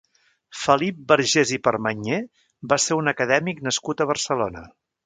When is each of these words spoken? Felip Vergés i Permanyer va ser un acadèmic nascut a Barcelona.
Felip 0.61 1.03
Vergés 1.11 1.53
i 1.57 1.61
Permanyer 1.67 2.23
va 2.73 2.81
ser 2.87 2.99
un 3.05 3.13
acadèmic 3.17 3.65
nascut 3.69 4.05
a 4.07 4.11
Barcelona. 4.15 4.71